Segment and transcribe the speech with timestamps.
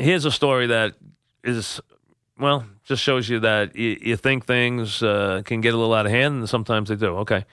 [0.00, 0.94] here's a story that
[1.44, 1.80] is,
[2.38, 6.06] well, just shows you that you, you think things uh, can get a little out
[6.06, 7.18] of hand, and sometimes they do.
[7.18, 7.44] Okay.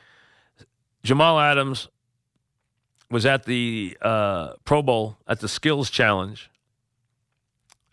[1.03, 1.89] Jamal Adams
[3.09, 6.49] was at the uh, Pro Bowl at the Skills Challenge.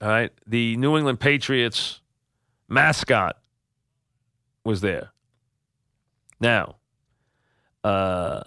[0.01, 0.33] All right.
[0.47, 2.01] The New England Patriots
[2.69, 3.37] mascot
[4.65, 5.11] was there.
[6.41, 6.77] Now,
[7.85, 8.43] uh,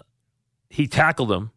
[0.68, 1.50] he tackled him.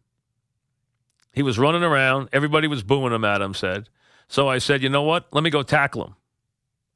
[1.32, 2.28] He was running around.
[2.32, 3.88] Everybody was booing him, Adam said.
[4.32, 5.26] So I said, you know what?
[5.30, 6.14] Let me go tackle him.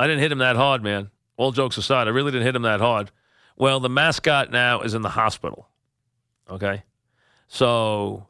[0.01, 1.11] I didn't hit him that hard, man.
[1.37, 3.11] All jokes aside, I really didn't hit him that hard.
[3.59, 5.69] Well, the mascot now is in the hospital.
[6.49, 6.83] Okay.
[7.47, 8.27] So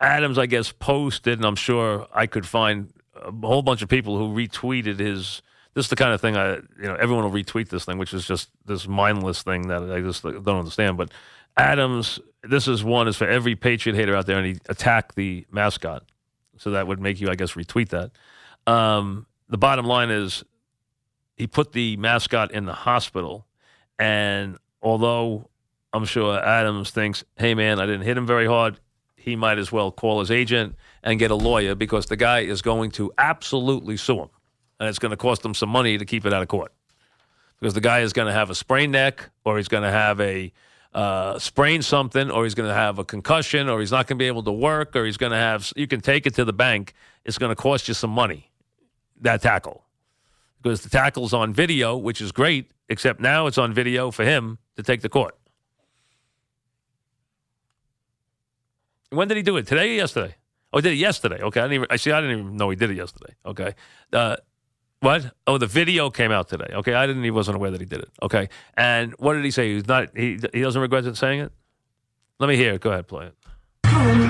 [0.00, 4.16] Adams, I guess, posted, and I'm sure I could find a whole bunch of people
[4.16, 5.42] who retweeted his.
[5.74, 8.14] This is the kind of thing I, you know, everyone will retweet this thing, which
[8.14, 10.96] is just this mindless thing that I just don't understand.
[10.96, 11.10] But
[11.54, 15.44] Adams, this is one is for every Patriot hater out there, and he attacked the
[15.50, 16.04] mascot.
[16.60, 18.10] So that would make you, I guess, retweet that.
[18.70, 20.44] Um, the bottom line is
[21.34, 23.46] he put the mascot in the hospital,
[23.98, 25.48] and although
[25.94, 28.78] I'm sure Adams thinks, hey, man, I didn't hit him very hard.
[29.16, 32.60] He might as well call his agent and get a lawyer because the guy is
[32.60, 34.28] going to absolutely sue him.
[34.78, 36.72] And it's going to cost him some money to keep it out of court.
[37.58, 40.20] Because the guy is going to have a sprained neck or he's going to have
[40.20, 40.52] a
[40.92, 44.22] uh, sprain something or he's going to have a concussion or he's not going to
[44.22, 46.52] be able to work or he's going to have, you can take it to the
[46.52, 46.94] bank.
[47.24, 48.50] It's going to cost you some money,
[49.20, 49.84] that tackle.
[50.62, 54.58] Because the tackle's on video, which is great, except now it's on video for him
[54.76, 55.36] to take the court.
[59.10, 59.66] When did he do it?
[59.66, 60.36] Today or yesterday?
[60.72, 61.40] Oh, he did it yesterday.
[61.42, 62.12] Okay, I didn't even, I see.
[62.12, 63.34] I didn't even know he did it yesterday.
[63.44, 63.74] Okay,
[64.12, 64.36] uh,
[65.00, 65.32] what?
[65.46, 66.72] Oh, the video came out today.
[66.72, 67.24] Okay, I didn't.
[67.24, 68.10] He wasn't aware that he did it.
[68.22, 69.74] Okay, and what did he say?
[69.74, 70.16] He's not.
[70.16, 71.52] He he doesn't regret it saying it.
[72.38, 72.80] Let me hear it.
[72.80, 73.34] Go ahead, play it.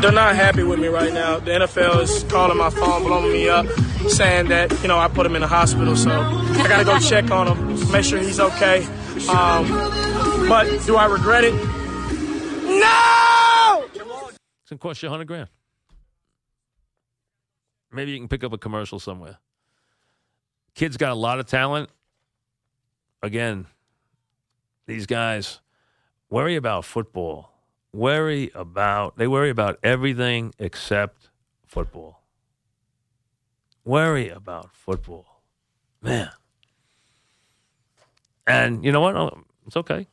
[0.00, 1.38] They're not happy with me right now.
[1.38, 3.66] The NFL is calling my phone, blowing me up,
[4.08, 6.98] saying that you know I put him in the hospital, so I got to go
[6.98, 8.84] check on him, make sure he's okay.
[9.28, 9.68] Um,
[10.48, 11.54] but do I regret it?
[11.54, 13.84] No.
[13.92, 15.48] It's gonna cost you a hundred grand.
[17.92, 19.38] Maybe you can pick up a commercial somewhere.
[20.74, 21.90] Kid's got a lot of talent.
[23.22, 23.66] Again,
[24.86, 25.60] these guys
[26.30, 27.50] worry about football.
[27.92, 31.28] Worry about they worry about everything except
[31.66, 32.22] football.
[33.84, 35.42] Worry about football.
[36.00, 36.30] Man.
[38.46, 39.16] And you know what?
[39.16, 40.06] Oh, It's okay.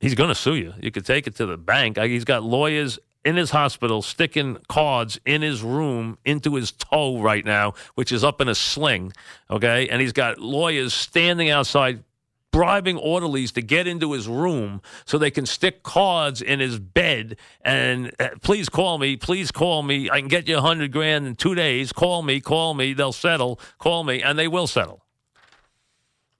[0.00, 0.74] He's going to sue you.
[0.80, 1.98] You could take it to the bank.
[1.98, 7.44] He's got lawyers in his hospital sticking cards in his room into his toe right
[7.44, 9.12] now, which is up in a sling.
[9.50, 9.86] Okay.
[9.90, 12.04] And he's got lawyers standing outside
[12.52, 17.36] bribing orderlies to get into his room so they can stick cards in his bed
[17.60, 20.08] and uh, please call me please call me.
[20.08, 21.92] I can get you a hundred grand in two days.
[21.92, 22.94] Call me call me.
[22.94, 23.60] They'll settle.
[23.78, 25.04] Call me and they will settle.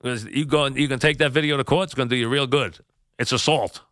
[0.02, 2.30] You go and you can take that video to court it's going to do you
[2.30, 2.78] real good.
[3.18, 3.82] It's assault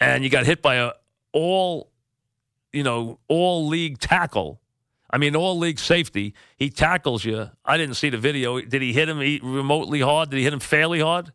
[0.00, 0.92] and you got hit by a
[1.32, 1.90] all
[2.72, 4.60] you know all league tackle
[5.12, 6.34] I mean, all league safety.
[6.56, 7.50] He tackles you.
[7.64, 8.60] I didn't see the video.
[8.60, 10.30] Did he hit him remotely hard?
[10.30, 11.32] Did he hit him fairly hard?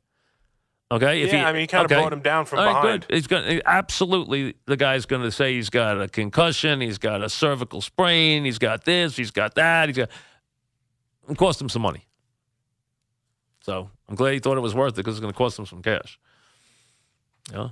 [0.90, 1.24] Okay.
[1.24, 1.96] If yeah, he, I mean, he kind okay.
[1.96, 3.08] of brought him down from right, behind.
[3.08, 3.16] Good.
[3.16, 4.56] He's going absolutely.
[4.66, 6.80] The guy's going to say he's got a concussion.
[6.80, 8.46] He's got a cervical sprain.
[8.46, 9.18] He's got this.
[9.18, 9.90] He's got that.
[9.90, 10.10] He's got.
[11.28, 12.08] It cost him some money.
[13.62, 15.66] So I'm glad he thought it was worth it because it's going to cost him
[15.66, 16.20] some cash.
[17.52, 17.72] Know,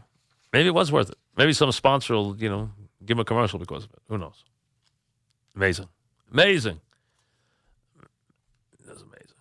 [0.54, 1.18] maybe it was worth it.
[1.36, 2.70] Maybe some sponsor will, you know,
[3.06, 4.00] give him a commercial because of it.
[4.08, 4.46] Who knows?
[5.56, 5.90] Amazing.
[6.32, 6.80] Amazing.
[8.88, 9.38] That's amazing.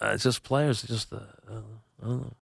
[0.00, 2.36] Uh, it's just players, just, uh, I don't know.